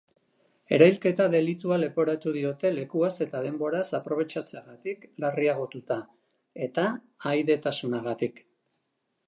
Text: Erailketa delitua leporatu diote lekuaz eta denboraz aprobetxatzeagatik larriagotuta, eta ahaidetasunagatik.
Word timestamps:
Erailketa 0.75 1.25
delitua 1.33 1.77
leporatu 1.81 2.33
diote 2.37 2.71
lekuaz 2.77 3.11
eta 3.27 3.43
denboraz 3.49 3.83
aprobetxatzeagatik 3.99 5.05
larriagotuta, 5.27 6.01
eta 6.69 6.87
ahaidetasunagatik. 6.93 8.47